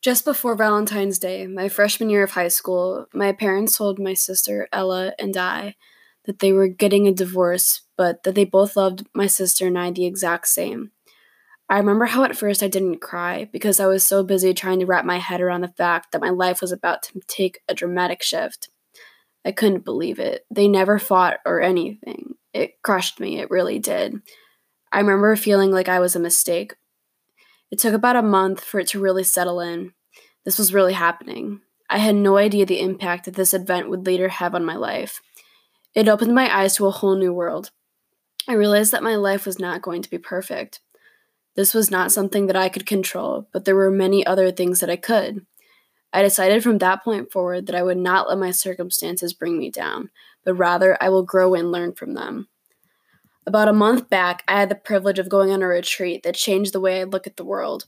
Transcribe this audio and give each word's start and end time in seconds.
Just 0.00 0.24
before 0.24 0.54
Valentine's 0.54 1.18
Day, 1.18 1.48
my 1.48 1.68
freshman 1.68 2.08
year 2.08 2.22
of 2.22 2.30
high 2.30 2.48
school, 2.48 3.06
my 3.12 3.32
parents 3.32 3.76
told 3.76 3.98
my 3.98 4.14
sister 4.14 4.68
Ella 4.72 5.12
and 5.18 5.36
I 5.36 5.74
that 6.24 6.38
they 6.38 6.52
were 6.52 6.68
getting 6.68 7.08
a 7.08 7.12
divorce, 7.12 7.82
but 7.96 8.22
that 8.22 8.36
they 8.36 8.44
both 8.44 8.76
loved 8.76 9.06
my 9.12 9.26
sister 9.26 9.66
and 9.66 9.76
I 9.76 9.90
the 9.90 10.06
exact 10.06 10.46
same. 10.46 10.92
I 11.68 11.78
remember 11.78 12.06
how 12.06 12.22
at 12.22 12.36
first 12.36 12.62
I 12.62 12.68
didn't 12.68 13.00
cry 13.00 13.48
because 13.52 13.80
I 13.80 13.86
was 13.86 14.04
so 14.04 14.22
busy 14.22 14.54
trying 14.54 14.78
to 14.78 14.86
wrap 14.86 15.04
my 15.04 15.18
head 15.18 15.40
around 15.40 15.62
the 15.62 15.68
fact 15.68 16.12
that 16.12 16.20
my 16.22 16.30
life 16.30 16.60
was 16.60 16.70
about 16.70 17.02
to 17.04 17.20
take 17.26 17.60
a 17.68 17.74
dramatic 17.74 18.22
shift. 18.22 18.70
I 19.44 19.50
couldn't 19.50 19.84
believe 19.84 20.20
it. 20.20 20.46
They 20.50 20.68
never 20.68 20.98
fought 20.98 21.38
or 21.44 21.60
anything. 21.60 22.34
It 22.54 22.80
crushed 22.82 23.18
me, 23.18 23.40
it 23.40 23.50
really 23.50 23.80
did. 23.80 24.14
I 24.92 25.00
remember 25.00 25.34
feeling 25.34 25.72
like 25.72 25.88
I 25.88 25.98
was 25.98 26.14
a 26.14 26.20
mistake. 26.20 26.74
It 27.70 27.78
took 27.78 27.92
about 27.92 28.16
a 28.16 28.22
month 28.22 28.62
for 28.64 28.80
it 28.80 28.88
to 28.88 29.00
really 29.00 29.24
settle 29.24 29.60
in. 29.60 29.92
This 30.48 30.56
was 30.58 30.72
really 30.72 30.94
happening. 30.94 31.60
I 31.90 31.98
had 31.98 32.14
no 32.14 32.38
idea 32.38 32.64
the 32.64 32.80
impact 32.80 33.26
that 33.26 33.34
this 33.34 33.52
event 33.52 33.90
would 33.90 34.06
later 34.06 34.28
have 34.30 34.54
on 34.54 34.64
my 34.64 34.76
life. 34.76 35.20
It 35.94 36.08
opened 36.08 36.34
my 36.34 36.48
eyes 36.50 36.74
to 36.76 36.86
a 36.86 36.90
whole 36.90 37.16
new 37.16 37.34
world. 37.34 37.70
I 38.48 38.54
realized 38.54 38.90
that 38.92 39.02
my 39.02 39.14
life 39.14 39.44
was 39.44 39.58
not 39.58 39.82
going 39.82 40.00
to 40.00 40.08
be 40.08 40.16
perfect. 40.16 40.80
This 41.54 41.74
was 41.74 41.90
not 41.90 42.12
something 42.12 42.46
that 42.46 42.56
I 42.56 42.70
could 42.70 42.86
control, 42.86 43.46
but 43.52 43.66
there 43.66 43.76
were 43.76 43.90
many 43.90 44.24
other 44.24 44.50
things 44.50 44.80
that 44.80 44.88
I 44.88 44.96
could. 44.96 45.44
I 46.14 46.22
decided 46.22 46.62
from 46.62 46.78
that 46.78 47.04
point 47.04 47.30
forward 47.30 47.66
that 47.66 47.76
I 47.76 47.82
would 47.82 47.98
not 47.98 48.26
let 48.26 48.38
my 48.38 48.52
circumstances 48.52 49.34
bring 49.34 49.58
me 49.58 49.70
down, 49.70 50.08
but 50.46 50.54
rather 50.54 50.96
I 50.98 51.10
will 51.10 51.24
grow 51.24 51.52
and 51.52 51.70
learn 51.70 51.92
from 51.92 52.14
them. 52.14 52.48
About 53.46 53.68
a 53.68 53.74
month 53.74 54.08
back, 54.08 54.44
I 54.48 54.58
had 54.58 54.70
the 54.70 54.76
privilege 54.76 55.18
of 55.18 55.28
going 55.28 55.50
on 55.50 55.60
a 55.60 55.66
retreat 55.66 56.22
that 56.22 56.36
changed 56.36 56.72
the 56.72 56.80
way 56.80 57.02
I 57.02 57.04
look 57.04 57.26
at 57.26 57.36
the 57.36 57.44
world. 57.44 57.84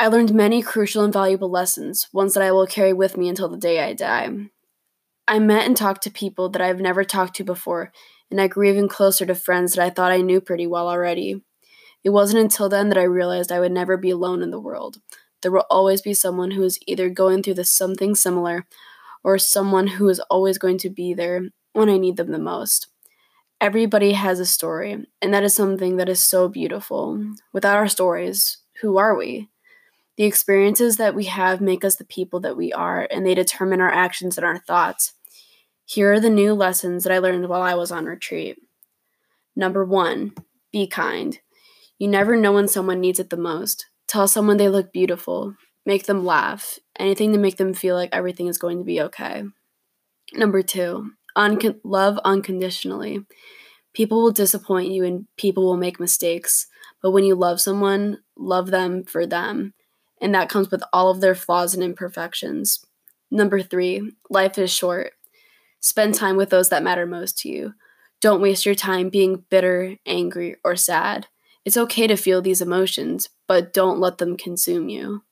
I 0.00 0.06
learned 0.06 0.32
many 0.32 0.62
crucial 0.62 1.02
and 1.02 1.12
valuable 1.12 1.50
lessons, 1.50 2.08
ones 2.12 2.34
that 2.34 2.42
I 2.44 2.52
will 2.52 2.68
carry 2.68 2.92
with 2.92 3.16
me 3.16 3.28
until 3.28 3.48
the 3.48 3.56
day 3.56 3.80
I 3.80 3.94
die. 3.94 4.28
I 5.26 5.40
met 5.40 5.66
and 5.66 5.76
talked 5.76 6.04
to 6.04 6.10
people 6.10 6.48
that 6.50 6.62
I've 6.62 6.80
never 6.80 7.02
talked 7.02 7.34
to 7.36 7.44
before, 7.44 7.90
and 8.30 8.40
I 8.40 8.46
grew 8.46 8.68
even 8.68 8.88
closer 8.88 9.26
to 9.26 9.34
friends 9.34 9.74
that 9.74 9.84
I 9.84 9.90
thought 9.90 10.12
I 10.12 10.20
knew 10.20 10.40
pretty 10.40 10.68
well 10.68 10.88
already. 10.88 11.42
It 12.04 12.10
wasn't 12.10 12.42
until 12.42 12.68
then 12.68 12.90
that 12.90 12.98
I 12.98 13.02
realized 13.02 13.50
I 13.50 13.58
would 13.58 13.72
never 13.72 13.96
be 13.96 14.10
alone 14.10 14.40
in 14.40 14.52
the 14.52 14.60
world. 14.60 14.98
There 15.42 15.50
will 15.50 15.66
always 15.68 16.00
be 16.00 16.14
someone 16.14 16.52
who 16.52 16.62
is 16.62 16.78
either 16.86 17.10
going 17.10 17.42
through 17.42 17.54
this 17.54 17.72
something 17.72 18.14
similar 18.14 18.66
or 19.24 19.36
someone 19.36 19.88
who 19.88 20.08
is 20.08 20.20
always 20.30 20.58
going 20.58 20.78
to 20.78 20.90
be 20.90 21.12
there 21.12 21.42
when 21.72 21.88
I 21.88 21.98
need 21.98 22.16
them 22.16 22.30
the 22.30 22.38
most. 22.38 22.86
Everybody 23.60 24.12
has 24.12 24.38
a 24.38 24.46
story, 24.46 25.06
and 25.20 25.34
that 25.34 25.42
is 25.42 25.54
something 25.54 25.96
that 25.96 26.08
is 26.08 26.22
so 26.22 26.48
beautiful. 26.48 27.32
Without 27.52 27.76
our 27.76 27.88
stories, 27.88 28.58
who 28.80 28.96
are 28.96 29.16
we? 29.16 29.48
The 30.18 30.24
experiences 30.24 30.96
that 30.96 31.14
we 31.14 31.26
have 31.26 31.60
make 31.60 31.84
us 31.84 31.94
the 31.94 32.04
people 32.04 32.40
that 32.40 32.56
we 32.56 32.72
are, 32.72 33.06
and 33.08 33.24
they 33.24 33.36
determine 33.36 33.80
our 33.80 33.90
actions 33.90 34.36
and 34.36 34.44
our 34.44 34.58
thoughts. 34.58 35.14
Here 35.86 36.12
are 36.12 36.20
the 36.20 36.28
new 36.28 36.54
lessons 36.54 37.04
that 37.04 37.12
I 37.12 37.18
learned 37.18 37.48
while 37.48 37.62
I 37.62 37.74
was 37.74 37.92
on 37.92 38.04
retreat. 38.04 38.58
Number 39.54 39.84
one, 39.84 40.34
be 40.72 40.88
kind. 40.88 41.38
You 41.98 42.08
never 42.08 42.36
know 42.36 42.52
when 42.52 42.66
someone 42.66 43.00
needs 43.00 43.20
it 43.20 43.30
the 43.30 43.36
most. 43.36 43.86
Tell 44.08 44.26
someone 44.26 44.56
they 44.56 44.68
look 44.68 44.92
beautiful. 44.92 45.54
Make 45.86 46.06
them 46.06 46.24
laugh. 46.24 46.80
Anything 46.98 47.32
to 47.32 47.38
make 47.38 47.56
them 47.56 47.72
feel 47.72 47.94
like 47.94 48.10
everything 48.12 48.48
is 48.48 48.58
going 48.58 48.78
to 48.78 48.84
be 48.84 49.00
okay. 49.00 49.44
Number 50.32 50.62
two, 50.62 51.12
uncon- 51.36 51.80
love 51.84 52.18
unconditionally. 52.24 53.24
People 53.94 54.20
will 54.20 54.32
disappoint 54.32 54.90
you 54.90 55.04
and 55.04 55.28
people 55.36 55.64
will 55.64 55.76
make 55.76 56.00
mistakes. 56.00 56.66
But 57.00 57.12
when 57.12 57.24
you 57.24 57.36
love 57.36 57.60
someone, 57.60 58.18
love 58.36 58.72
them 58.72 59.04
for 59.04 59.24
them. 59.24 59.74
And 60.20 60.34
that 60.34 60.48
comes 60.48 60.70
with 60.70 60.82
all 60.92 61.10
of 61.10 61.20
their 61.20 61.34
flaws 61.34 61.74
and 61.74 61.82
imperfections. 61.82 62.84
Number 63.30 63.62
three, 63.62 64.12
life 64.30 64.58
is 64.58 64.70
short. 64.70 65.12
Spend 65.80 66.14
time 66.14 66.36
with 66.36 66.50
those 66.50 66.70
that 66.70 66.82
matter 66.82 67.06
most 67.06 67.38
to 67.38 67.48
you. 67.48 67.74
Don't 68.20 68.40
waste 68.40 68.66
your 68.66 68.74
time 68.74 69.10
being 69.10 69.44
bitter, 69.48 69.96
angry, 70.04 70.56
or 70.64 70.74
sad. 70.74 71.28
It's 71.64 71.76
okay 71.76 72.06
to 72.06 72.16
feel 72.16 72.42
these 72.42 72.60
emotions, 72.60 73.28
but 73.46 73.72
don't 73.72 74.00
let 74.00 74.18
them 74.18 74.36
consume 74.36 74.88
you. 74.88 75.22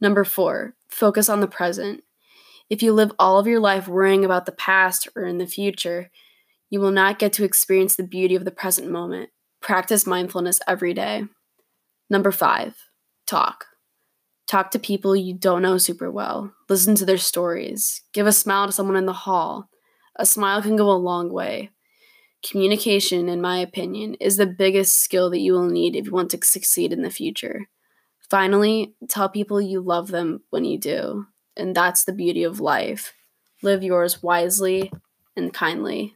Number 0.00 0.24
four, 0.24 0.74
focus 0.88 1.28
on 1.28 1.40
the 1.40 1.46
present. 1.46 2.02
If 2.68 2.82
you 2.82 2.92
live 2.92 3.12
all 3.18 3.38
of 3.38 3.46
your 3.46 3.60
life 3.60 3.86
worrying 3.86 4.24
about 4.24 4.46
the 4.46 4.52
past 4.52 5.08
or 5.14 5.24
in 5.24 5.38
the 5.38 5.46
future, 5.46 6.10
you 6.68 6.80
will 6.80 6.90
not 6.90 7.18
get 7.18 7.32
to 7.34 7.44
experience 7.44 7.94
the 7.94 8.02
beauty 8.02 8.34
of 8.34 8.44
the 8.44 8.50
present 8.50 8.90
moment. 8.90 9.30
Practice 9.60 10.06
mindfulness 10.06 10.60
every 10.66 10.94
day. 10.94 11.24
Number 12.10 12.32
five, 12.32 12.74
talk. 13.26 13.66
Talk 14.46 14.70
to 14.72 14.78
people 14.78 15.16
you 15.16 15.34
don't 15.34 15.62
know 15.62 15.78
super 15.78 16.10
well. 16.10 16.52
Listen 16.68 16.94
to 16.96 17.04
their 17.04 17.18
stories. 17.18 18.02
Give 18.12 18.26
a 18.26 18.32
smile 18.32 18.66
to 18.66 18.72
someone 18.72 18.96
in 18.96 19.06
the 19.06 19.12
hall. 19.12 19.68
A 20.16 20.24
smile 20.26 20.62
can 20.62 20.76
go 20.76 20.90
a 20.90 20.92
long 20.92 21.32
way. 21.32 21.70
Communication, 22.48 23.28
in 23.28 23.40
my 23.40 23.58
opinion, 23.58 24.14
is 24.20 24.36
the 24.36 24.46
biggest 24.46 24.96
skill 24.98 25.30
that 25.30 25.40
you 25.40 25.52
will 25.52 25.68
need 25.68 25.96
if 25.96 26.06
you 26.06 26.12
want 26.12 26.30
to 26.30 26.44
succeed 26.44 26.92
in 26.92 27.02
the 27.02 27.10
future. 27.10 27.66
Finally, 28.30 28.94
tell 29.08 29.28
people 29.28 29.60
you 29.60 29.80
love 29.80 30.08
them 30.08 30.42
when 30.50 30.64
you 30.64 30.78
do. 30.78 31.26
And 31.56 31.74
that's 31.74 32.04
the 32.04 32.12
beauty 32.12 32.44
of 32.44 32.60
life. 32.60 33.14
Live 33.62 33.82
yours 33.82 34.22
wisely 34.22 34.92
and 35.36 35.52
kindly. 35.52 36.14